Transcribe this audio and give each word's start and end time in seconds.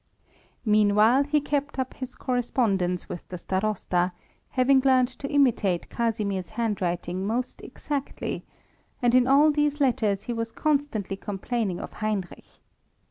Meanwhile 0.65 1.25
he 1.25 1.39
kept 1.39 1.77
up 1.77 1.93
his 1.93 2.15
correspondence 2.15 3.07
with 3.07 3.21
the 3.29 3.37
Starosta, 3.37 4.13
having 4.49 4.81
learnt 4.81 5.09
to 5.19 5.27
imitate 5.27 5.91
Casimir's 5.91 6.49
handwriting 6.49 7.27
most 7.27 7.61
exactly, 7.61 8.43
and 8.99 9.13
in 9.13 9.27
all 9.27 9.51
these 9.51 9.79
letters 9.79 10.23
he 10.23 10.33
was 10.33 10.51
constantly 10.51 11.15
complaining 11.17 11.79
of 11.79 11.93
Heinrich. 11.93 12.45